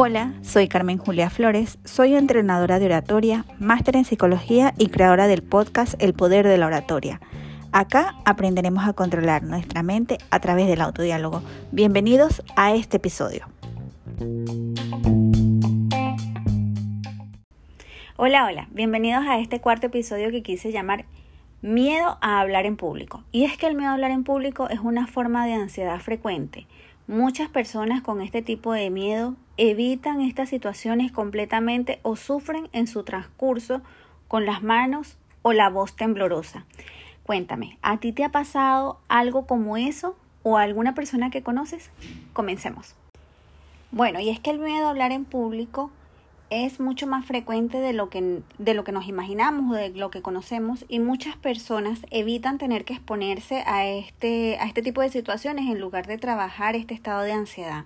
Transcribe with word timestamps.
Hola, 0.00 0.32
soy 0.42 0.68
Carmen 0.68 0.98
Julia 0.98 1.28
Flores, 1.28 1.78
soy 1.84 2.14
entrenadora 2.14 2.78
de 2.78 2.86
oratoria, 2.86 3.44
máster 3.58 3.96
en 3.96 4.04
psicología 4.04 4.72
y 4.78 4.90
creadora 4.90 5.26
del 5.26 5.42
podcast 5.42 6.00
El 6.00 6.14
Poder 6.14 6.46
de 6.46 6.56
la 6.56 6.66
Oratoria. 6.66 7.20
Acá 7.72 8.14
aprenderemos 8.24 8.86
a 8.86 8.92
controlar 8.92 9.42
nuestra 9.42 9.82
mente 9.82 10.18
a 10.30 10.40
través 10.40 10.68
del 10.68 10.82
autodiálogo. 10.82 11.42
Bienvenidos 11.72 12.42
a 12.54 12.74
este 12.74 12.98
episodio. 12.98 13.46
Hola, 18.16 18.46
hola, 18.46 18.68
bienvenidos 18.70 19.26
a 19.26 19.38
este 19.38 19.60
cuarto 19.60 19.88
episodio 19.88 20.30
que 20.30 20.42
quise 20.42 20.72
llamar 20.72 21.06
Miedo 21.60 22.18
a 22.20 22.38
hablar 22.38 22.66
en 22.66 22.76
público. 22.76 23.24
Y 23.32 23.44
es 23.44 23.58
que 23.58 23.66
el 23.66 23.74
miedo 23.74 23.90
a 23.90 23.94
hablar 23.94 24.12
en 24.12 24.22
público 24.22 24.68
es 24.68 24.78
una 24.78 25.08
forma 25.08 25.44
de 25.44 25.54
ansiedad 25.54 25.98
frecuente. 25.98 26.68
Muchas 27.08 27.48
personas 27.48 28.00
con 28.00 28.20
este 28.20 28.42
tipo 28.42 28.72
de 28.72 28.90
miedo 28.90 29.34
evitan 29.56 30.20
estas 30.20 30.50
situaciones 30.50 31.10
completamente 31.10 31.98
o 32.02 32.14
sufren 32.14 32.68
en 32.72 32.86
su 32.86 33.02
transcurso 33.02 33.82
con 34.28 34.46
las 34.46 34.62
manos 34.62 35.18
o 35.42 35.52
la 35.52 35.68
voz 35.68 35.96
temblorosa. 35.96 36.64
Cuéntame, 37.24 37.76
¿a 37.82 37.96
ti 37.96 38.12
te 38.12 38.22
ha 38.22 38.30
pasado 38.30 39.00
algo 39.08 39.44
como 39.46 39.76
eso 39.76 40.16
o 40.44 40.58
a 40.58 40.62
alguna 40.62 40.94
persona 40.94 41.30
que 41.30 41.42
conoces? 41.42 41.90
Comencemos. 42.34 42.94
Bueno, 43.90 44.20
y 44.20 44.28
es 44.28 44.38
que 44.38 44.50
el 44.50 44.60
miedo 44.60 44.86
a 44.86 44.90
hablar 44.90 45.10
en 45.10 45.24
público 45.24 45.90
es 46.50 46.80
mucho 46.80 47.06
más 47.06 47.24
frecuente 47.24 47.78
de 47.78 47.92
lo 47.92 48.08
que 48.08 48.42
de 48.58 48.74
lo 48.74 48.84
que 48.84 48.92
nos 48.92 49.06
imaginamos 49.06 49.72
o 49.72 49.74
de 49.74 49.90
lo 49.90 50.10
que 50.10 50.22
conocemos 50.22 50.84
y 50.88 50.98
muchas 50.98 51.36
personas 51.36 52.00
evitan 52.10 52.58
tener 52.58 52.84
que 52.84 52.94
exponerse 52.94 53.62
a 53.66 53.86
este 53.86 54.58
a 54.58 54.66
este 54.66 54.82
tipo 54.82 55.00
de 55.02 55.10
situaciones 55.10 55.70
en 55.70 55.80
lugar 55.80 56.06
de 56.06 56.18
trabajar 56.18 56.76
este 56.76 56.94
estado 56.94 57.22
de 57.22 57.32
ansiedad. 57.32 57.84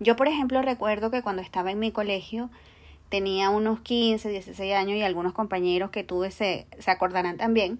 Yo, 0.00 0.16
por 0.16 0.26
ejemplo, 0.26 0.62
recuerdo 0.62 1.10
que 1.10 1.22
cuando 1.22 1.42
estaba 1.42 1.70
en 1.70 1.78
mi 1.78 1.92
colegio 1.92 2.50
tenía 3.08 3.50
unos 3.50 3.80
15, 3.80 4.30
16 4.30 4.74
años 4.74 4.96
y 4.96 5.02
algunos 5.02 5.32
compañeros 5.32 5.90
que 5.90 6.02
tuve 6.02 6.30
se, 6.30 6.66
se 6.78 6.90
acordarán 6.90 7.36
también, 7.36 7.78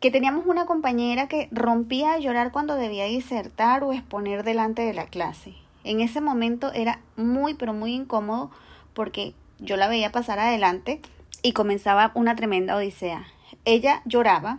que 0.00 0.10
teníamos 0.10 0.44
una 0.46 0.66
compañera 0.66 1.28
que 1.28 1.48
rompía 1.50 2.14
a 2.14 2.18
llorar 2.18 2.52
cuando 2.52 2.74
debía 2.74 3.04
disertar 3.04 3.84
o 3.84 3.92
exponer 3.92 4.42
delante 4.42 4.82
de 4.82 4.92
la 4.92 5.06
clase. 5.06 5.54
En 5.84 6.00
ese 6.00 6.20
momento 6.20 6.72
era 6.72 7.00
muy, 7.16 7.54
pero 7.54 7.72
muy 7.72 7.94
incómodo 7.94 8.50
porque 8.94 9.34
yo 9.58 9.76
la 9.76 9.88
veía 9.88 10.12
pasar 10.12 10.38
adelante 10.38 11.00
y 11.42 11.52
comenzaba 11.52 12.12
una 12.14 12.36
tremenda 12.36 12.76
odisea. 12.76 13.26
Ella 13.64 14.02
lloraba, 14.04 14.58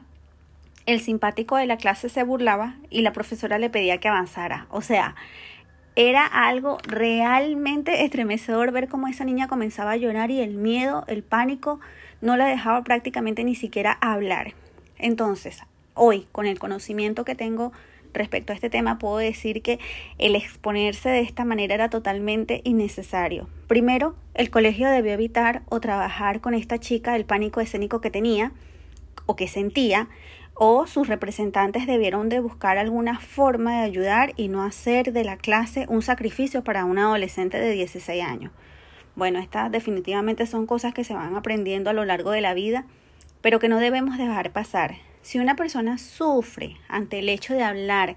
el 0.86 1.00
simpático 1.02 1.56
de 1.56 1.68
la 1.68 1.78
clase 1.78 2.10
se 2.10 2.24
burlaba 2.24 2.76
y 2.90 3.02
la 3.02 3.14
profesora 3.14 3.60
le 3.60 3.70
pedía 3.70 4.00
que 4.00 4.08
avanzara. 4.08 4.68
O 4.70 4.82
sea, 4.82 5.16
era 5.96 6.26
algo 6.26 6.78
realmente 6.84 8.06
estremecedor 8.06 8.72
ver 8.72 8.88
cómo 8.88 9.08
esa 9.08 9.26
niña 9.26 9.48
comenzaba 9.48 9.92
a 9.92 9.98
llorar 9.98 10.32
y 10.32 10.42
el 10.42 10.56
miedo, 10.56 11.04
el 11.08 11.24
pánico, 11.24 11.80
no 12.22 12.38
la 12.38 12.46
dejaba 12.46 12.84
prácticamente 12.84 13.44
ni 13.44 13.56
siquiera 13.56 13.98
hablar. 14.02 14.54
Entonces, 14.98 15.62
hoy, 15.94 16.28
con 16.32 16.46
el 16.46 16.58
conocimiento 16.58 17.26
que 17.26 17.36
tengo 17.36 17.72
respecto 18.14 18.54
a 18.54 18.56
este 18.56 18.70
tema, 18.70 19.00
puedo 19.00 19.18
decir 19.18 19.62
que 19.62 19.80
el 20.18 20.36
exponerse 20.36 21.10
de 21.10 21.22
esta 21.22 21.46
manera 21.46 21.76
era 21.76 21.90
totalmente 21.90 22.62
innecesario. 22.64 23.48
Primero, 23.68 24.16
el 24.34 24.50
colegio 24.50 24.90
debió 24.90 25.14
evitar 25.14 25.64
o 25.70 25.80
trabajar 25.80 26.42
con 26.42 26.54
esta 26.54 26.80
chica 26.80 27.16
el 27.16 27.26
pánico 27.26 27.62
escénico 27.62 28.02
que 28.02 28.12
tenía 28.12 28.52
o 29.26 29.36
que 29.36 29.48
sentía 29.48 30.08
o 30.62 30.88
sus 30.88 31.08
representantes 31.08 31.88
debieron 31.88 32.28
de 32.28 32.42
buscar 32.42 32.78
alguna 32.78 33.18
forma 33.18 33.78
de 33.78 33.86
ayudar 33.86 34.34
y 34.36 34.50
no 34.50 34.62
hacer 34.62 35.14
de 35.14 35.24
la 35.24 35.38
clase 35.38 35.86
un 35.88 36.02
sacrificio 36.02 36.66
para 36.66 36.84
un 36.84 36.98
adolescente 36.98 37.58
de 37.58 37.72
16 37.72 38.22
años. 38.22 38.52
Bueno, 39.16 39.40
estas 39.40 39.72
definitivamente 39.72 40.46
son 40.46 40.66
cosas 40.66 40.94
que 40.94 41.06
se 41.06 41.14
van 41.14 41.38
aprendiendo 41.38 41.90
a 41.90 41.94
lo 41.94 42.04
largo 42.04 42.32
de 42.32 42.42
la 42.42 42.54
vida, 42.54 42.86
pero 43.42 43.60
que 43.60 43.70
no 43.70 43.80
debemos 43.80 44.18
dejar 44.18 44.52
pasar. 44.52 44.96
Si 45.22 45.40
una 45.40 45.56
persona 45.56 45.98
sufre 45.98 46.78
ante 46.88 47.20
el 47.20 47.30
hecho 47.30 47.54
de 47.54 47.64
hablar 47.64 48.16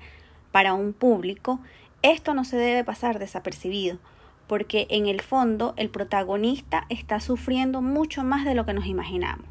para 0.50 0.74
un 0.74 0.92
público, 0.92 1.60
esto 2.02 2.34
no 2.34 2.44
se 2.44 2.56
debe 2.56 2.84
pasar 2.84 3.18
desapercibido, 3.18 3.98
porque 4.46 4.86
en 4.90 5.06
el 5.06 5.20
fondo 5.20 5.74
el 5.76 5.88
protagonista 5.88 6.86
está 6.88 7.20
sufriendo 7.20 7.80
mucho 7.80 8.24
más 8.24 8.44
de 8.44 8.54
lo 8.54 8.66
que 8.66 8.74
nos 8.74 8.86
imaginamos. 8.86 9.46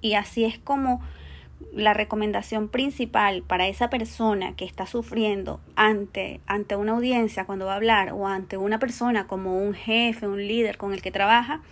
Y 0.00 0.14
así 0.14 0.44
es 0.44 0.58
como 0.58 1.00
la 1.72 1.94
recomendación 1.94 2.68
principal 2.68 3.42
para 3.42 3.66
esa 3.66 3.90
persona 3.90 4.54
que 4.56 4.64
está 4.64 4.86
sufriendo 4.86 5.60
ante, 5.74 6.40
ante 6.46 6.76
una 6.76 6.92
audiencia 6.92 7.44
cuando 7.44 7.66
va 7.66 7.72
a 7.72 7.76
hablar 7.76 8.12
o 8.12 8.26
ante 8.26 8.56
una 8.56 8.78
persona 8.78 9.26
como 9.26 9.58
un 9.58 9.74
jefe, 9.74 10.26
un 10.26 10.46
líder 10.46 10.76
con 10.76 10.92
el 10.92 11.02
que 11.02 11.10
trabaja, 11.10 11.62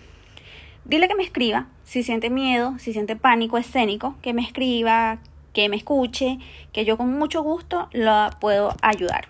dile 0.85 1.09
que 1.09 1.15
me 1.15 1.25
escriba, 1.25 1.69
si 1.85 2.03
siente 2.03 2.31
miedo, 2.31 2.75
si 2.79 2.93
siente 2.93 3.17
pánico 3.17 3.59
escénico, 3.59 4.17
que 4.23 4.35
me 4.35 4.43
escriba, 4.43 5.19
que 5.53 5.69
me 5.69 5.77
escuche, 5.77 6.39
que 6.73 6.85
yo 6.85 6.97
con 6.97 7.17
mucho 7.19 7.43
gusto 7.43 7.89
la 7.93 8.37
puedo 8.41 8.75
ayudar. 8.83 9.27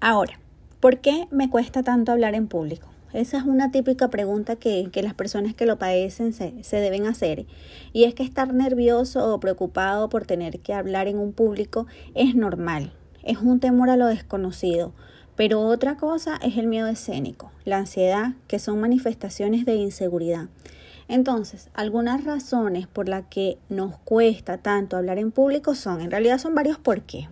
Ahora, 0.00 0.38
¿por 0.80 0.98
qué 0.98 1.26
me 1.30 1.50
cuesta 1.50 1.82
tanto 1.82 2.12
hablar 2.12 2.34
en 2.34 2.48
público? 2.48 2.88
Esa 3.12 3.38
es 3.38 3.44
una 3.44 3.70
típica 3.70 4.08
pregunta 4.08 4.56
que, 4.56 4.90
las 5.02 5.14
personas 5.14 5.54
que 5.54 5.64
lo 5.64 5.78
padecen 5.78 6.32
se, 6.32 6.62
se, 6.62 6.76
deben 6.76 7.06
hacer. 7.06 7.46
Y 7.92 8.04
es 8.04 8.14
que 8.14 8.22
estar 8.22 8.52
nervioso 8.52 9.34
o 9.34 9.40
preocupado 9.40 10.08
por 10.08 10.26
tener 10.26 10.60
que 10.60 10.74
hablar 10.74 11.08
en 11.08 11.18
un 11.18 11.32
público 11.32 11.86
es 12.14 12.34
normal. 12.34 12.92
Es 13.22 13.38
un 13.38 13.60
temor 13.60 13.88
a 13.88 13.96
lo 13.96 14.06
desconocido. 14.06 14.92
Pero 15.38 15.60
otra 15.60 15.96
cosa 15.96 16.36
es 16.42 16.56
el 16.56 16.66
miedo 16.66 16.88
escénico, 16.88 17.52
la 17.64 17.78
ansiedad, 17.78 18.32
que 18.48 18.58
son 18.58 18.80
manifestaciones 18.80 19.64
de 19.64 19.76
inseguridad. 19.76 20.48
Entonces, 21.06 21.70
algunas 21.74 22.24
razones 22.24 22.88
por 22.88 23.08
las 23.08 23.26
que 23.26 23.56
nos 23.68 23.96
cuesta 23.98 24.58
tanto 24.58 24.96
hablar 24.96 25.16
en 25.16 25.30
público 25.30 25.76
son, 25.76 26.00
en 26.00 26.10
realidad 26.10 26.38
son 26.38 26.56
varios 26.56 26.76
por 26.80 27.02
qué. 27.02 27.28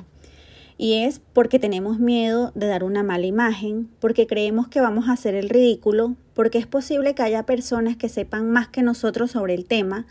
Y 0.79 1.03
es 1.03 1.21
porque 1.33 1.59
tenemos 1.59 1.99
miedo 1.99 2.53
de 2.55 2.69
dar 2.69 2.85
una 2.85 3.03
mala 3.03 3.27
imagen, 3.27 3.91
porque 3.99 4.29
creemos 4.29 4.69
que 4.69 4.81
vamos 4.81 5.09
a 5.09 5.15
hacer 5.15 5.35
el 5.35 5.49
ridículo, 5.49 6.15
porque 6.33 6.59
es 6.59 6.67
posible 6.69 7.17
que 7.17 7.25
haya 7.25 7.43
personas 7.43 7.97
que 7.97 8.09
sepan 8.09 8.49
más 8.53 8.69
que 8.69 8.83
nosotros 8.83 9.33
sobre 9.33 9.55
el 9.55 9.65
tema, 9.65 10.07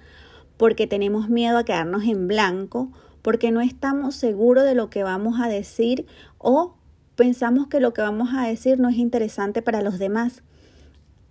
porque 0.58 0.86
tenemos 0.86 1.30
miedo 1.30 1.58
a 1.58 1.64
quedarnos 1.64 2.04
en 2.04 2.28
blanco, 2.28 2.92
porque 3.22 3.52
no 3.52 3.62
estamos 3.62 4.16
seguros 4.16 4.66
de 4.66 4.76
lo 4.76 4.90
que 4.90 5.04
vamos 5.04 5.40
a 5.40 5.48
decir 5.48 6.06
o 6.40 6.76
pensamos 7.16 7.68
que 7.68 7.80
lo 7.80 7.94
que 7.94 8.02
vamos 8.02 8.30
a 8.34 8.48
decir 8.48 8.80
no 8.80 8.90
es 8.90 8.98
interesante 8.98 9.62
para 9.62 9.82
los 9.82 10.00
demás 10.00 10.44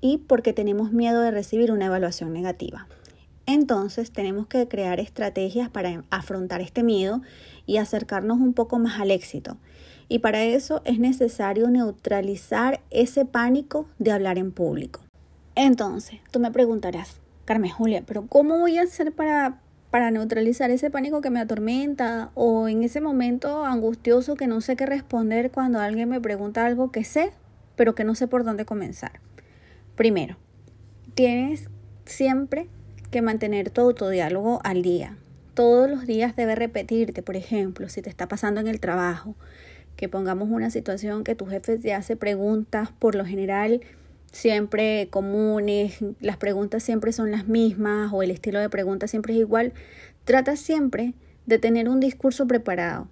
y 0.00 0.18
porque 0.18 0.52
tenemos 0.52 0.92
miedo 0.92 1.20
de 1.22 1.30
recibir 1.30 1.72
una 1.72 1.86
evaluación 1.86 2.32
negativa. 2.32 2.86
Entonces 3.46 4.10
tenemos 4.10 4.46
que 4.46 4.68
crear 4.68 5.00
estrategias 5.00 5.68
para 5.68 6.04
afrontar 6.10 6.60
este 6.60 6.82
miedo 6.82 7.20
y 7.66 7.76
acercarnos 7.76 8.38
un 8.38 8.54
poco 8.54 8.78
más 8.78 9.00
al 9.00 9.10
éxito. 9.10 9.58
Y 10.08 10.18
para 10.18 10.42
eso 10.44 10.82
es 10.84 10.98
necesario 10.98 11.68
neutralizar 11.70 12.80
ese 12.90 13.24
pánico 13.24 13.86
de 13.98 14.12
hablar 14.12 14.38
en 14.38 14.52
público. 14.52 15.00
Entonces, 15.54 16.20
tú 16.30 16.40
me 16.40 16.50
preguntarás, 16.50 17.20
Carmen 17.44 17.70
Julia, 17.70 18.02
pero 18.06 18.26
¿cómo 18.26 18.58
voy 18.58 18.78
a 18.78 18.82
hacer 18.82 19.12
para, 19.12 19.60
para 19.94 20.10
neutralizar 20.10 20.72
ese 20.72 20.90
pánico 20.90 21.20
que 21.20 21.30
me 21.30 21.38
atormenta 21.38 22.32
o 22.34 22.66
en 22.66 22.82
ese 22.82 23.00
momento 23.00 23.64
angustioso 23.64 24.34
que 24.34 24.48
no 24.48 24.60
sé 24.60 24.74
qué 24.74 24.86
responder 24.86 25.52
cuando 25.52 25.78
alguien 25.78 26.08
me 26.08 26.20
pregunta 26.20 26.66
algo 26.66 26.90
que 26.90 27.04
sé, 27.04 27.30
pero 27.76 27.94
que 27.94 28.02
no 28.02 28.16
sé 28.16 28.26
por 28.26 28.42
dónde 28.42 28.64
comenzar? 28.64 29.20
Primero, 29.94 30.36
tienes 31.14 31.70
siempre 32.06 32.66
que 33.12 33.22
mantener 33.22 33.70
tu 33.70 33.82
autodiálogo 33.82 34.58
al 34.64 34.82
día. 34.82 35.16
Todos 35.54 35.88
los 35.88 36.08
días 36.08 36.34
debe 36.34 36.56
repetirte, 36.56 37.22
por 37.22 37.36
ejemplo, 37.36 37.88
si 37.88 38.02
te 38.02 38.10
está 38.10 38.26
pasando 38.26 38.60
en 38.60 38.66
el 38.66 38.80
trabajo, 38.80 39.36
que 39.94 40.08
pongamos 40.08 40.48
una 40.50 40.70
situación 40.70 41.22
que 41.22 41.36
tu 41.36 41.46
jefe 41.46 41.78
te 41.78 41.94
hace 41.94 42.16
preguntas, 42.16 42.90
por 42.98 43.14
lo 43.14 43.24
general 43.24 43.80
siempre 44.34 45.08
comunes, 45.10 45.98
las 46.20 46.36
preguntas 46.36 46.82
siempre 46.82 47.12
son 47.12 47.30
las 47.30 47.46
mismas 47.46 48.12
o 48.12 48.22
el 48.22 48.32
estilo 48.32 48.58
de 48.58 48.68
pregunta 48.68 49.06
siempre 49.06 49.32
es 49.32 49.38
igual, 49.38 49.72
trata 50.24 50.56
siempre 50.56 51.14
de 51.46 51.58
tener 51.58 51.88
un 51.88 52.00
discurso 52.00 52.46
preparado. 52.46 53.06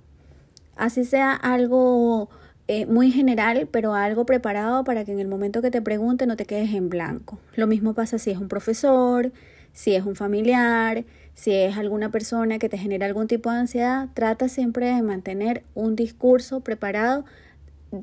Así 0.75 1.05
sea 1.05 1.33
algo 1.33 2.29
eh, 2.67 2.87
muy 2.87 3.13
general, 3.13 3.69
pero 3.71 3.95
algo 3.95 4.27
preparado 4.27 4.83
para 4.83 5.05
que 5.05 5.13
en 5.13 5.21
el 5.21 5.29
momento 5.29 5.63
que 5.63 5.71
te 5.71 5.81
pregunte 5.81 6.27
no 6.27 6.37
te 6.37 6.45
quedes 6.45 6.75
en 6.75 6.89
blanco. 6.89 7.39
Lo 7.55 7.69
mismo 7.69 7.95
pasa 7.95 8.19
si 8.19 8.31
es 8.31 8.39
un 8.39 8.49
profesor, 8.49 9.33
si 9.73 9.95
es 9.95 10.05
un 10.05 10.17
familiar, 10.17 11.05
si 11.35 11.53
es 11.53 11.77
alguna 11.77 12.11
persona 12.11 12.59
que 12.59 12.69
te 12.69 12.79
genera 12.79 13.07
algún 13.07 13.29
tipo 13.29 13.51
de 13.51 13.59
ansiedad, 13.59 14.09
trata 14.15 14.49
siempre 14.49 14.87
de 14.87 15.03
mantener 15.03 15.63
un 15.75 15.95
discurso 15.95 16.61
preparado 16.61 17.25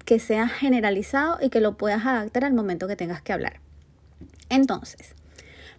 que 0.06 0.20
sea 0.20 0.48
generalizado 0.48 1.38
y 1.42 1.50
que 1.50 1.62
lo 1.62 1.78
puedas 1.78 2.06
adaptar 2.06 2.46
al 2.46 2.54
momento 2.54 2.88
que 2.88 2.96
tengas 2.96 3.22
que 3.22 3.34
hablar. 3.34 3.60
Entonces, 4.50 5.16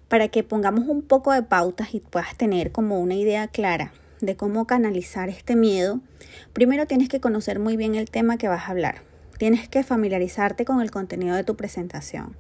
para 0.09 0.29
que 0.29 0.43
pongamos 0.43 0.89
un 0.89 1.03
poco 1.03 1.33
de 1.33 1.43
pautas 1.43 1.95
y 1.95 2.01
puedas 2.01 2.37
tener 2.37 2.73
como 2.73 3.01
una 3.01 3.15
idea 3.15 3.49
clara 3.49 3.93
de 4.21 4.37
cómo 4.37 4.67
canalizar 4.67 5.29
este 5.29 5.57
miedo, 5.57 6.01
primero 6.53 6.87
tienes 6.87 7.09
que 7.09 7.21
conocer 7.21 7.59
muy 7.59 7.77
bien 7.77 7.95
el 7.95 8.11
tema 8.11 8.37
que 8.37 8.49
vas 8.49 8.65
a 8.65 8.73
hablar. 8.73 9.03
Tienes 9.39 9.69
que 9.69 9.83
familiarizarte 9.83 10.65
con 10.65 10.81
el 10.81 10.91
contenido 10.91 11.37
de 11.37 11.45
tu 11.45 11.57
presentación. 11.57 12.37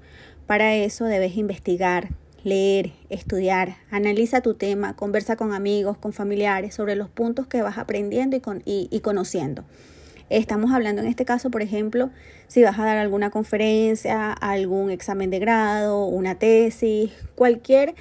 Para 0.46 0.74
eso 0.74 1.04
debes 1.04 1.36
investigar, 1.36 2.08
leer, 2.44 2.92
estudiar, 3.08 3.76
analiza 3.90 4.40
tu 4.40 4.54
tema, 4.54 4.96
conversa 4.96 5.36
con 5.36 5.54
amigos, 5.54 5.96
con 5.96 6.12
familiares 6.12 6.74
sobre 6.74 6.96
los 6.96 7.08
puntos 7.08 7.46
que 7.46 7.62
vas 7.62 7.78
aprendiendo 7.78 8.36
y, 8.64 8.88
y 8.90 9.00
conociendo. 9.00 9.64
Estamos 10.30 10.70
hablando 10.72 11.02
en 11.02 11.08
este 11.08 11.24
caso, 11.24 11.50
por 11.50 11.60
ejemplo, 11.60 12.10
si 12.46 12.62
vas 12.62 12.78
a 12.78 12.84
dar 12.84 12.98
alguna 12.98 13.30
conferencia, 13.30 14.32
algún 14.32 14.90
examen 14.90 15.28
de 15.28 15.40
grado, 15.40 16.06
una 16.06 16.36
tesis, 16.36 17.10
cualquier 17.34 17.96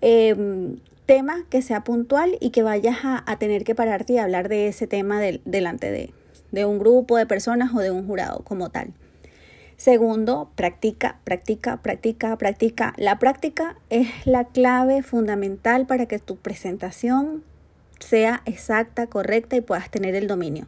em, 0.00 0.78
tema 1.04 1.44
que 1.50 1.60
sea 1.60 1.84
puntual 1.84 2.38
y 2.40 2.48
que 2.48 2.62
vayas 2.62 2.96
a, 3.02 3.36
tener 3.38 3.64
que 3.64 3.74
pararte 3.74 4.14
y 4.14 4.18
hablar 4.18 4.48
de 4.48 4.68
ese 4.68 4.86
tema 4.86 5.20
delante 5.20 5.90
de, 5.90 6.14
de 6.50 6.64
un 6.64 6.78
grupo 6.78 7.18
de 7.18 7.26
personas 7.26 7.74
o 7.74 7.80
de 7.80 7.90
un 7.90 8.06
jurado 8.06 8.42
como 8.44 8.70
tal. 8.70 8.94
Segundo, 9.76 10.50
practica, 10.54 11.18
practica, 11.24 11.82
practica, 11.82 12.38
practica. 12.38 12.94
La 12.96 13.18
práctica 13.18 13.76
es 13.90 14.08
la 14.24 14.44
clave 14.44 15.02
fundamental 15.02 15.86
para 15.86 16.06
que 16.06 16.18
tu 16.20 16.36
presentación 16.36 17.44
sea 17.98 18.40
exacta, 18.46 19.08
correcta 19.08 19.56
y 19.56 19.60
puedas 19.60 19.90
tener 19.90 20.14
el 20.14 20.26
dominio. 20.26 20.66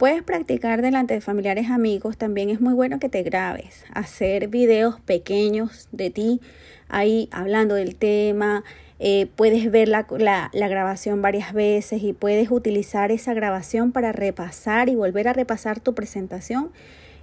Puedes 0.00 0.22
practicar 0.22 0.80
delante 0.80 1.12
de 1.12 1.20
familiares 1.20 1.68
amigos, 1.68 2.16
también 2.16 2.48
es 2.48 2.58
muy 2.62 2.72
bueno 2.72 2.98
que 2.98 3.10
te 3.10 3.22
grabes, 3.22 3.84
hacer 3.92 4.48
videos 4.48 4.98
pequeños 4.98 5.90
de 5.92 6.08
ti 6.08 6.40
ahí 6.88 7.28
hablando 7.32 7.74
del 7.74 7.96
tema, 7.96 8.64
eh, 8.98 9.26
puedes 9.36 9.70
ver 9.70 9.88
la, 9.88 10.06
la, 10.08 10.68
grabación 10.68 11.20
varias 11.20 11.52
veces 11.52 12.02
y 12.02 12.14
puedes 12.14 12.50
utilizar 12.50 13.12
esa 13.12 13.34
grabación 13.34 13.92
para 13.92 14.12
repasar 14.12 14.88
y 14.88 14.94
volver 14.94 15.28
a 15.28 15.34
repasar 15.34 15.80
tu 15.80 15.94
presentación 15.94 16.70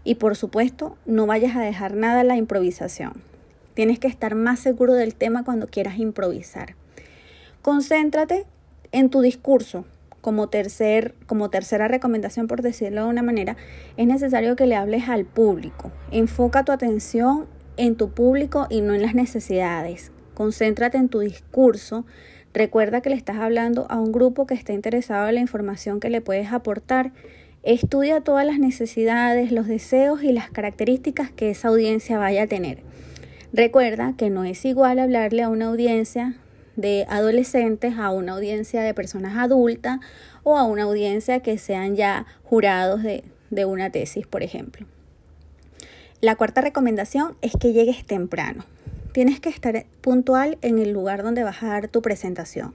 y 0.04 0.14
por 0.14 0.36
supuesto 0.36 0.98
no 1.08 1.26
vayas 1.26 1.56
a 1.56 1.62
dejar 1.62 1.96
nada 1.96 2.20
a 2.20 2.26
la 2.26 2.38
improvisación. 2.38 3.14
Tienes 3.74 3.98
que 3.98 4.08
estar 4.08 4.36
más 4.36 4.60
seguro 4.60 4.94
del 4.94 5.16
tema 5.16 5.44
cuando 5.44 5.66
quieras 5.66 5.98
improvisar. 5.98 6.76
Concéntrate 7.64 8.46
en 8.92 9.10
tu 9.10 9.22
discurso, 9.22 9.86
como, 10.28 10.50
como 11.26 11.50
tercera 11.50 11.88
recomendación, 11.88 12.48
por 12.48 12.62
decirlo 12.62 13.06
de 13.06 13.10
una 13.10 13.24
manera, 13.24 13.56
es 13.96 14.08
necesario 14.08 14.58
que 14.58 14.66
le 14.66 14.76
hables 14.76 15.08
al 15.08 15.24
público. 15.24 15.90
Enfoca 16.12 16.66
tu 16.66 16.74
atención 16.74 17.46
en 17.78 17.96
tu 17.96 18.10
público 18.10 18.68
y 18.70 18.82
no 18.82 18.94
en 18.94 19.04
las 19.04 19.16
necesidades. 19.16 20.12
Concéntrate 20.34 20.98
en 20.98 21.08
tu 21.08 21.20
discurso. 21.20 22.06
Recuerda 22.54 23.00
que 23.00 23.10
le 23.10 23.16
estás 23.16 23.38
hablando 23.38 23.88
a 23.90 24.02
un 24.02 24.12
grupo 24.12 24.46
que 24.46 24.54
está 24.54 24.74
interesado 24.74 25.30
en 25.30 25.36
la 25.36 25.40
información 25.40 26.02
que 26.02 26.10
le 26.10 26.20
puedes 26.20 26.52
aportar. 26.52 27.14
Estudia 27.64 28.20
todas 28.20 28.46
las 28.46 28.60
necesidades, 28.60 29.54
los 29.54 29.66
deseos 29.66 30.24
y 30.24 30.34
las 30.34 30.50
características 30.50 31.32
que 31.32 31.52
esa 31.52 31.70
audiencia 31.70 32.18
vaya 32.18 32.44
a 32.44 32.48
tener. 32.48 32.80
Recuerda 33.54 34.14
que 34.18 34.30
no 34.30 34.44
es 34.44 34.66
igual 34.66 35.00
hablarle 35.00 35.44
a 35.44 35.48
una 35.48 35.68
audiencia 35.68 36.36
de 36.78 37.06
adolescentes 37.10 37.96
a 37.98 38.12
una 38.12 38.34
audiencia 38.34 38.82
de 38.82 38.94
personas 38.94 39.36
adultas 39.36 40.00
o 40.44 40.58
a 40.58 40.64
una 40.64 40.84
audiencia 40.84 41.42
que 41.42 41.58
sean 41.58 41.98
ya 41.98 42.26
jurados 42.44 43.04
de, 43.04 43.26
de 43.50 43.66
una 43.66 43.90
tesis, 43.90 44.26
por 44.26 44.44
ejemplo. 44.44 44.88
La 46.22 46.36
cuarta 46.36 46.62
recomendación 46.62 47.36
es 47.42 47.52
que 47.60 47.74
llegues 47.74 48.06
temprano. 48.06 48.64
Tienes 49.12 49.40
que 49.40 49.50
estar 49.50 49.86
puntual 50.02 50.58
en 50.62 50.80
el 50.80 50.92
lugar 50.92 51.24
donde 51.24 51.44
vas 51.44 51.62
a 51.64 51.68
dar 51.68 51.88
tu 51.90 52.02
presentación. 52.02 52.74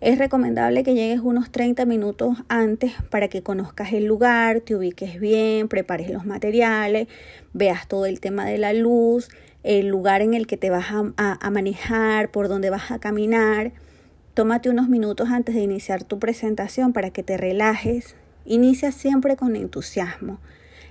Es 0.00 0.18
recomendable 0.18 0.82
que 0.82 0.94
llegues 0.94 1.20
unos 1.20 1.50
30 1.50 1.86
minutos 1.86 2.36
antes 2.48 2.92
para 3.10 3.28
que 3.28 3.42
conozcas 3.42 3.92
el 3.92 4.04
lugar, 4.04 4.60
te 4.60 4.74
ubiques 4.74 5.18
bien, 5.18 5.68
prepares 5.68 6.10
los 6.10 6.26
materiales, 6.26 7.08
veas 7.52 7.88
todo 7.88 8.04
el 8.04 8.20
tema 8.20 8.44
de 8.44 8.58
la 8.58 8.72
luz, 8.72 9.30
el 9.64 9.88
lugar 9.88 10.20
en 10.20 10.34
el 10.34 10.46
que 10.46 10.58
te 10.58 10.70
vas 10.70 10.86
a, 10.90 11.50
manejar, 11.50 12.30
por 12.30 12.48
dónde 12.48 12.70
vas 12.70 12.90
a 12.90 12.98
caminar. 12.98 13.72
Tómate 14.34 14.68
unos 14.68 14.88
minutos 14.88 15.30
antes 15.30 15.54
de 15.54 15.62
iniciar 15.62 16.04
tu 16.04 16.18
presentación 16.18 16.92
para 16.92 17.10
que 17.10 17.22
te 17.22 17.38
relajes. 17.38 18.14
Inicia 18.44 18.92
siempre 18.92 19.36
con 19.36 19.56
entusiasmo. 19.56 20.38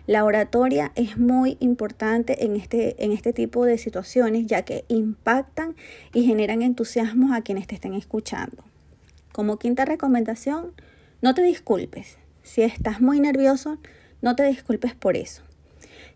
La 0.07 0.25
oratoria 0.25 0.91
es 0.95 1.17
muy 1.17 1.55
importante 1.59 2.43
en 2.43 2.55
este, 2.55 3.01
en 3.03 3.11
este 3.11 3.31
tipo 3.31 3.63
de 3.63 3.77
situaciones 3.77 4.47
ya 4.47 4.63
que 4.63 4.85
impactan 4.87 5.75
y 6.13 6.25
generan 6.25 6.61
entusiasmo 6.61 7.33
a 7.33 7.41
quienes 7.41 7.67
te 7.67 7.75
estén 7.75 7.93
escuchando. 7.93 8.63
Como 9.31 9.59
quinta 9.59 9.85
recomendación, 9.85 10.73
no 11.21 11.35
te 11.35 11.43
disculpes. 11.43 12.17
Si 12.41 12.63
estás 12.63 13.01
muy 13.01 13.19
nervioso, 13.19 13.77
no 14.21 14.35
te 14.35 14.43
disculpes 14.43 14.95
por 14.95 15.15
eso. 15.15 15.43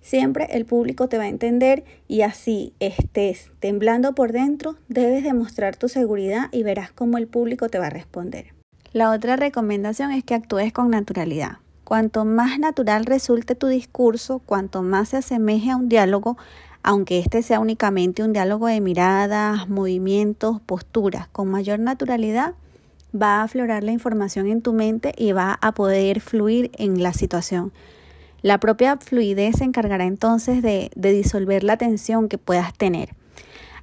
Siempre 0.08 0.48
el 0.52 0.64
público 0.64 1.10
te 1.10 1.18
va 1.18 1.26
a 1.26 1.28
entender 1.28 1.84
y 2.08 2.22
así 2.22 2.72
estés 2.80 3.52
temblando 3.60 4.16
por 4.16 4.32
dentro, 4.32 4.78
debes 4.88 5.22
demostrar 5.22 5.76
tu 5.76 5.90
seguridad 5.90 6.48
y 6.54 6.64
verás 6.64 6.94
cómo 6.94 7.18
el 7.18 7.28
público 7.28 7.68
te 7.68 7.78
va 7.78 7.88
a 7.88 7.90
responder. 7.90 8.54
La 8.94 9.12
otra 9.12 9.36
recomendación 9.36 10.14
es 10.14 10.24
que 10.24 10.34
actúes 10.34 10.72
con 10.72 10.92
naturalidad. 10.92 11.58
Cuanto 11.84 12.24
más 12.24 12.58
natural 12.58 13.04
resulte 13.06 13.54
tu 13.54 13.68
discurso, 13.68 14.40
cuanto 14.40 14.82
más 14.82 15.10
se 15.10 15.18
asemeje 15.18 15.72
a 15.72 15.76
un 15.76 15.90
diálogo, 15.90 16.38
aunque 16.84 17.20
este 17.20 17.42
sea 17.42 17.60
únicamente 17.60 18.24
un 18.24 18.32
diálogo 18.32 18.68
de 18.68 18.80
miradas, 18.80 19.68
movimientos, 19.68 20.62
posturas, 20.62 21.28
con 21.28 21.50
mayor 21.50 21.80
naturalidad, 21.80 22.54
va 23.14 23.42
a 23.42 23.44
aflorar 23.44 23.84
la 23.84 23.92
información 23.92 24.48
en 24.48 24.62
tu 24.62 24.72
mente 24.72 25.12
y 25.18 25.34
va 25.34 25.60
a 25.62 25.74
poder 25.74 26.22
fluir 26.22 26.72
en 26.78 27.04
la 27.04 27.12
situación. 27.12 27.74
La 28.44 28.60
propia 28.60 28.98
fluidez 28.98 29.58
se 29.58 29.64
encargará 29.64 30.06
entonces 30.06 30.62
de, 30.62 30.92
disolver 30.96 31.64
la 31.64 31.78
tensión 31.78 32.30
que 32.30 32.38
puedas 32.38 32.72
tener. 32.74 33.16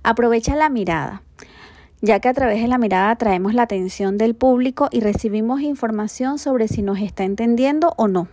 Aprovecha 0.05 0.55
la 0.55 0.69
mirada, 0.69 1.23
ya 2.01 2.21
que 2.21 2.29
a 2.29 2.35
través 2.35 2.63
de 2.63 2.69
la 2.69 2.79
mirada 2.79 3.11
atraemos 3.11 3.55
la 3.55 3.63
atención 3.63 4.17
del 4.17 4.35
público 4.35 4.89
y 4.93 5.01
recibimos 5.01 5.61
información 5.61 6.39
sobre 6.39 6.69
si 6.69 6.83
nos 6.83 7.01
está 7.01 7.25
entendiendo 7.25 7.95
o 7.97 8.07
no, 8.07 8.29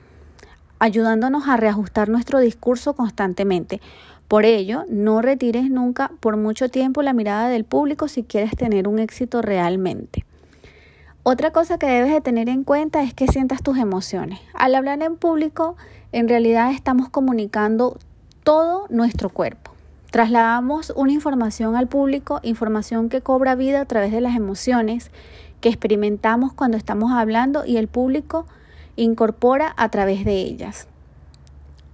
ayudándonos 0.78 1.48
a 1.48 1.58
reajustar 1.58 2.10
nuestro 2.10 2.40
discurso 2.40 2.94
constantemente. 2.94 3.82
Por 4.28 4.46
ello, 4.46 4.86
no 4.90 5.22
retires 5.22 5.72
nunca 5.72 6.12
por 6.20 6.38
mucho 6.38 6.70
tiempo 6.70 7.02
la 7.02 7.14
mirada 7.14 7.50
del 7.50 7.66
público 7.66 8.08
si 8.08 8.24
quieres 8.24 8.56
tener 8.56 8.88
un 8.88 9.00
éxito 9.00 9.42
realmente. 9.42 10.24
Otra 11.24 11.52
cosa 11.52 11.78
que 11.78 11.86
debes 11.86 12.12
de 12.12 12.20
tener 12.20 12.50
en 12.50 12.64
cuenta 12.64 13.04
es 13.04 13.14
que 13.14 13.28
sientas 13.28 13.62
tus 13.62 13.78
emociones. 13.78 14.40
Al 14.56 14.74
hablar 14.74 15.04
en 15.04 15.18
público, 15.18 15.78
en 16.12 16.28
realidad 16.28 16.72
estamos 16.72 17.10
comunicando 17.10 18.00
todo 18.44 18.88
nuestro 18.90 19.30
cuerpo. 19.30 19.72
Trasladamos 20.10 20.92
una 20.96 21.12
información 21.12 21.76
al 21.76 21.88
público, 21.88 22.40
información 22.42 23.08
que 23.08 23.22
cobra 23.22 23.54
vida 23.54 23.82
a 23.82 23.86
través 23.86 24.12
de 24.12 24.20
las 24.20 24.36
emociones 24.36 25.12
que 25.62 25.70
experimentamos 25.70 26.54
cuando 26.54 26.76
estamos 26.76 27.12
hablando 27.12 27.66
y 27.68 27.78
el 27.78 27.88
público 27.88 28.48
incorpora 28.96 29.76
a 29.78 29.90
través 29.90 30.26
de 30.26 30.34
ellas. 30.38 30.88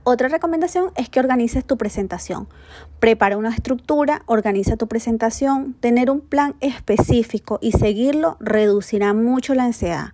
Otra 0.09 0.29
recomendación 0.29 0.91
es 0.95 1.09
que 1.09 1.19
organices 1.19 1.65
tu 1.65 1.75
presentación. 1.77 2.47
Prepara 3.01 3.35
una 3.35 3.49
estructura, 3.49 4.21
organiza 4.25 4.77
tu 4.77 4.87
presentación, 4.87 5.73
tener 5.81 6.09
un 6.09 6.21
plan 6.21 6.55
específico 6.61 7.59
y 7.61 7.73
seguirlo 7.73 8.37
reducirá 8.39 9.13
mucho 9.13 9.53
la 9.53 9.65
ansiedad. 9.65 10.13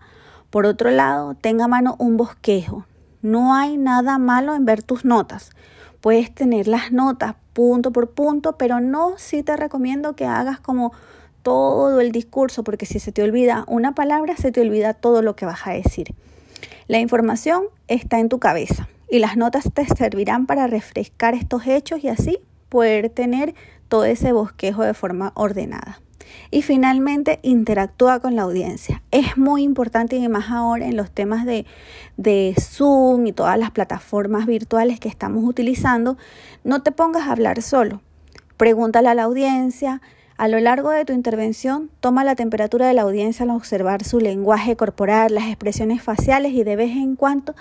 Por 0.49 0.65
otro 0.65 0.89
lado, 0.89 1.35
tenga 1.35 1.65
a 1.65 1.67
mano 1.67 1.95
un 1.99 2.17
bosquejo. 2.17 2.87
No 3.21 3.53
hay 3.53 3.77
nada 3.77 4.17
malo 4.17 4.55
en 4.55 4.65
ver 4.65 4.81
tus 4.81 5.05
notas. 5.05 5.51
Puedes 6.01 6.33
tener 6.33 6.67
las 6.67 6.91
notas 6.91 7.35
punto 7.53 7.91
por 7.91 8.09
punto, 8.09 8.57
pero 8.57 8.79
no 8.79 9.13
si 9.17 9.43
te 9.43 9.55
recomiendo 9.55 10.15
que 10.15 10.25
hagas 10.25 10.59
como 10.59 10.91
todo 11.43 12.01
el 12.01 12.11
discurso, 12.11 12.63
porque 12.63 12.87
si 12.87 12.97
se 12.97 13.11
te 13.11 13.21
olvida 13.21 13.63
una 13.67 13.93
palabra, 13.93 14.37
se 14.37 14.51
te 14.51 14.61
olvida 14.61 14.95
todo 14.95 15.21
lo 15.21 15.35
que 15.35 15.45
vas 15.45 15.67
a 15.67 15.73
decir. 15.73 16.15
La 16.87 16.97
información 16.97 17.65
está 17.87 18.17
en 18.17 18.29
tu 18.29 18.39
cabeza 18.39 18.87
y 19.13 19.19
las 19.19 19.37
notas 19.37 19.65
te 19.71 19.85
servirán 19.85 20.47
para 20.47 20.65
refrescar 20.65 21.35
estos 21.35 21.67
hechos 21.67 22.03
y 22.03 22.07
así 22.07 22.39
poder 22.67 23.09
tener 23.09 23.53
todo 23.87 24.05
ese 24.05 24.31
bosquejo 24.31 24.81
de 24.81 24.95
forma 24.95 25.33
ordenada. 25.35 26.01
Y 26.49 26.63
finalmente, 26.63 27.37
interactúa 27.43 28.19
con 28.21 28.35
la 28.35 28.41
audiencia. 28.41 29.03
Es 29.11 29.37
muy 29.37 29.61
importante 29.61 30.15
y 30.15 30.27
más 30.29 30.49
ahora 30.49 30.87
en 30.87 30.97
los 30.97 31.11
temas 31.11 31.45
de, 31.45 31.67
de 32.17 32.55
Zoom 32.59 33.27
y 33.27 33.33
todas 33.33 33.59
las 33.59 33.69
plataformas 33.69 34.47
virtuales 34.47 34.99
que 34.99 35.09
estamos 35.09 35.43
utilizando, 35.43 36.17
no 36.63 36.81
te 36.81 36.91
pongas 36.91 37.27
a 37.27 37.33
hablar 37.33 37.61
solo. 37.61 38.01
Pregúntale 38.57 39.09
a 39.09 39.13
la 39.13 39.23
audiencia, 39.25 40.01
a 40.37 40.47
lo 40.47 40.59
largo 40.59 40.89
de 40.89 41.05
tu 41.05 41.13
intervención, 41.13 41.91
toma 41.99 42.23
la 42.23 42.35
temperatura 42.35 42.87
de 42.87 42.95
la 42.95 43.03
audiencia 43.03 43.43
al 43.43 43.51
observar 43.51 44.03
su 44.03 44.19
lenguaje 44.19 44.75
corporal, 44.75 45.35
las 45.35 45.45
expresiones 45.45 46.01
faciales 46.01 46.53
y 46.53 46.63
de 46.63 46.75
vez 46.75 46.89
en 46.97 47.15
cuando 47.15 47.53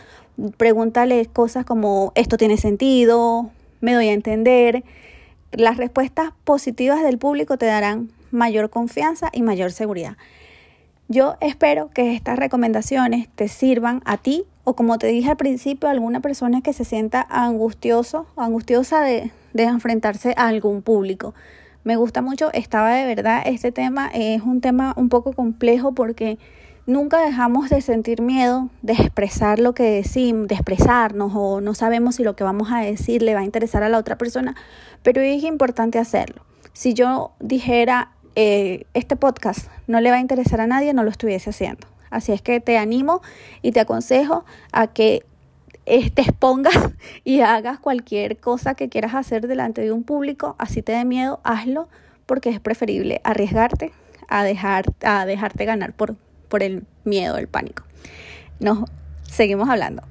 pregúntale 0.56 1.26
cosas 1.26 1.64
como 1.64 2.12
esto 2.14 2.36
tiene 2.36 2.56
sentido, 2.56 3.50
me 3.80 3.94
doy 3.94 4.08
a 4.08 4.12
entender. 4.12 4.84
Las 5.52 5.76
respuestas 5.76 6.32
positivas 6.44 7.02
del 7.02 7.18
público 7.18 7.58
te 7.58 7.66
darán 7.66 8.10
mayor 8.30 8.70
confianza 8.70 9.28
y 9.32 9.42
mayor 9.42 9.72
seguridad. 9.72 10.16
Yo 11.08 11.36
espero 11.40 11.90
que 11.90 12.14
estas 12.14 12.38
recomendaciones 12.38 13.28
te 13.34 13.48
sirvan 13.48 14.00
a 14.06 14.16
ti 14.16 14.44
o 14.64 14.74
como 14.74 14.98
te 14.98 15.08
dije 15.08 15.30
al 15.30 15.36
principio, 15.36 15.88
a 15.88 15.92
alguna 15.92 16.20
persona 16.20 16.62
que 16.62 16.72
se 16.72 16.84
sienta 16.84 17.26
angustioso 17.28 18.26
angustiosa 18.36 19.02
de, 19.02 19.30
de 19.52 19.64
enfrentarse 19.64 20.34
a 20.36 20.48
algún 20.48 20.82
público. 20.82 21.34
Me 21.84 21.96
gusta 21.96 22.22
mucho, 22.22 22.52
estaba 22.52 22.94
de 22.94 23.06
verdad, 23.06 23.42
este 23.44 23.72
tema 23.72 24.08
es 24.14 24.40
un 24.42 24.60
tema 24.60 24.94
un 24.96 25.08
poco 25.08 25.32
complejo 25.32 25.92
porque 25.92 26.38
nunca 26.86 27.24
dejamos 27.24 27.70
de 27.70 27.80
sentir 27.80 28.22
miedo 28.22 28.68
de 28.82 28.94
expresar 28.94 29.58
lo 29.58 29.74
que 29.74 29.84
decimos, 29.84 30.48
de 30.48 30.54
expresarnos 30.54 31.32
o 31.34 31.60
no 31.60 31.74
sabemos 31.74 32.16
si 32.16 32.24
lo 32.24 32.36
que 32.36 32.44
vamos 32.44 32.70
a 32.72 32.80
decir 32.80 33.22
le 33.22 33.34
va 33.34 33.40
a 33.40 33.44
interesar 33.44 33.82
a 33.82 33.88
la 33.88 33.98
otra 33.98 34.18
persona, 34.18 34.56
pero 35.02 35.20
es 35.20 35.42
importante 35.44 35.98
hacerlo. 35.98 36.44
Si 36.72 36.94
yo 36.94 37.32
dijera, 37.40 38.12
eh, 38.34 38.86
este 38.94 39.16
podcast 39.16 39.68
no 39.86 40.00
le 40.00 40.10
va 40.10 40.16
a 40.16 40.20
interesar 40.20 40.60
a 40.60 40.66
nadie, 40.66 40.94
no 40.94 41.04
lo 41.04 41.10
estuviese 41.10 41.50
haciendo. 41.50 41.86
Así 42.10 42.32
es 42.32 42.42
que 42.42 42.60
te 42.60 42.76
animo 42.78 43.22
y 43.62 43.72
te 43.72 43.80
aconsejo 43.80 44.44
a 44.72 44.86
que 44.88 45.24
te 45.84 46.22
expongas 46.22 46.74
y 47.24 47.40
hagas 47.40 47.78
cualquier 47.80 48.38
cosa 48.38 48.74
que 48.74 48.88
quieras 48.88 49.14
hacer 49.14 49.48
delante 49.48 49.80
de 49.80 49.92
un 49.92 50.04
público, 50.04 50.54
así 50.58 50.82
te 50.82 50.92
dé 50.92 51.04
miedo, 51.04 51.40
hazlo 51.42 51.88
porque 52.26 52.50
es 52.50 52.60
preferible 52.60 53.20
arriesgarte 53.24 53.92
a, 54.28 54.44
dejar, 54.44 54.84
a 55.02 55.26
dejarte 55.26 55.64
ganar 55.64 55.92
por, 55.92 56.16
por 56.52 56.62
el 56.62 56.84
miedo, 57.04 57.38
el 57.38 57.48
pánico. 57.48 57.82
Nos 58.60 58.80
seguimos 59.22 59.70
hablando. 59.70 60.02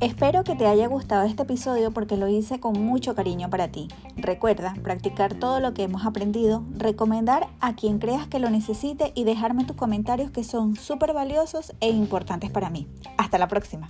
Espero 0.00 0.42
que 0.42 0.56
te 0.56 0.66
haya 0.66 0.88
gustado 0.88 1.24
este 1.24 1.44
episodio 1.44 1.92
porque 1.92 2.16
lo 2.16 2.26
hice 2.26 2.58
con 2.58 2.72
mucho 2.84 3.14
cariño 3.14 3.48
para 3.48 3.68
ti. 3.68 3.86
Recuerda 4.16 4.74
practicar 4.82 5.34
todo 5.34 5.60
lo 5.60 5.72
que 5.72 5.84
hemos 5.84 6.04
aprendido, 6.04 6.64
recomendar 6.76 7.46
a 7.60 7.76
quien 7.76 8.00
creas 8.00 8.26
que 8.26 8.40
lo 8.40 8.50
necesite 8.50 9.12
y 9.14 9.22
dejarme 9.22 9.64
tus 9.64 9.76
comentarios 9.76 10.32
que 10.32 10.42
son 10.42 10.74
súper 10.74 11.12
valiosos 11.12 11.74
e 11.78 11.90
importantes 11.90 12.50
para 12.50 12.70
mí. 12.70 12.88
Hasta 13.18 13.38
la 13.38 13.46
próxima. 13.46 13.88